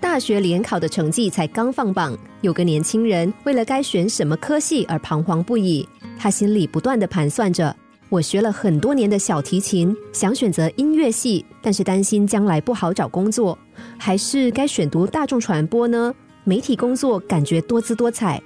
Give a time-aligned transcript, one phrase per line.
[0.00, 5.86] 大学联考的成绩才刚放榜，有个年轻人为了该选什么科系而彷徨不已。
[6.16, 7.74] 他心里不断的盘算着：
[8.08, 13.58] 我学了很多年的小提琴，想选择音乐系，但是担心将来不好找工作，
[13.96, 16.14] 还是该选读大众传播呢？
[16.44, 18.40] 媒体工作感觉多姿多彩，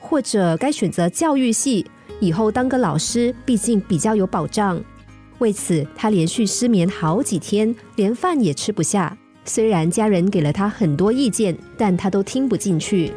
[0.00, 1.84] 或者该选择教育系，
[2.18, 4.82] 以后当个老师，毕竟比较有保障。
[5.38, 9.16] 为此，他连续失眠好几天，连饭也吃不下。
[9.44, 13.12] 虽然家人给了他很多意见，但他都听不进去。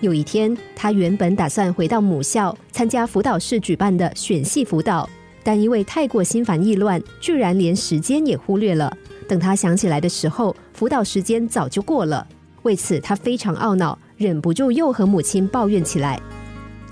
[0.00, 5.08] 有一天，他原本打算回到母校参加辅导室举办的选系辅导，
[5.44, 8.92] 但因为太过心烦意乱，居然连时间也忽略了。
[9.28, 12.26] 等他想起来的时候，辅导时间早就过了。
[12.62, 16.20] 为此，他非常懊恼，忍不住又和母亲抱怨起来。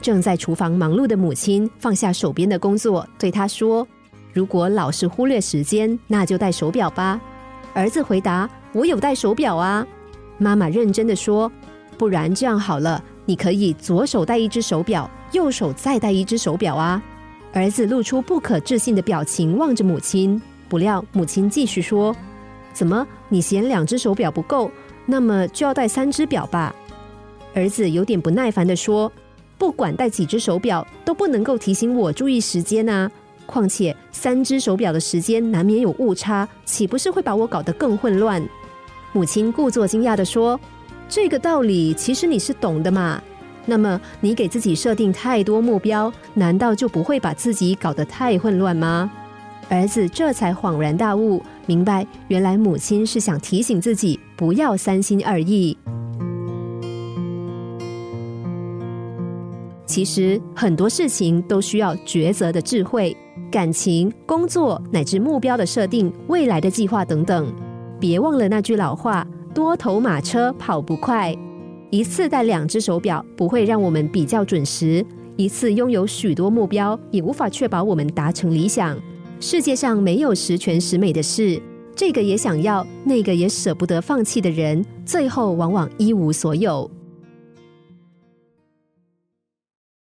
[0.00, 3.86] 正在厨房忙碌的母亲放下手边的工作，对他说
[4.32, 7.20] ：“如果老是忽略时间，那就戴手表吧。”
[7.74, 9.87] 儿子回答：“我有戴手表啊。”
[10.38, 11.50] 妈妈认真的说
[11.97, 17.03] ：“不然这样好了，你可以左手戴一只手表，右手再戴一只手表啊。”
[17.53, 20.41] 儿子露出不可置信的表情，望着母亲。
[20.69, 22.14] 不料母亲继续说
[22.72, 24.70] ：“怎么，你嫌两只手表不够？
[25.05, 26.75] 那么就要戴三只表吧？”
[27.55, 29.11] 儿子有点不耐烦的说
[29.58, 33.11] ：“不管戴几只手表，都不能够提醒我注意时间啊。”
[33.51, 38.41] 况且三只手表的时间难免有误差，岂不是会把我搞得更混乱？
[39.12, 40.59] 母亲故作惊讶的说
[41.11, 43.21] ：“这个道理其实你是懂的嘛。
[43.67, 49.11] 那么你给自己设定太多目标，难道就不会把自己搞得太混乱吗？”
[49.69, 55.77] 儿子这才恍然大悟，明白原来母亲是想提醒自己不要三心二意。
[59.87, 63.17] 其实很多事情都需要抉择的智慧。
[63.51, 67.53] 感情、工作乃至目标的设定、未来的计划等等，
[67.98, 71.37] 别忘了那句老话：多头马车跑不快。
[71.91, 75.05] 一次戴两只手表不会让我们比较准时，
[75.37, 78.97] 一次拥有许多目标也无法确保我们达成理想。
[79.41, 81.60] 世界上没有十全十美的事，
[81.97, 86.89] 这个也想要，那个也舍不得放弃的人，最后往往一无所有。